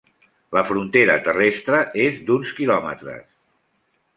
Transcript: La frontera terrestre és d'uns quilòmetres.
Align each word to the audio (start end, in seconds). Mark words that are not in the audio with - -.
La 0.55 0.61
frontera 0.69 1.17
terrestre 1.27 1.81
és 2.07 2.17
d'uns 2.31 2.55
quilòmetres. 2.61 3.29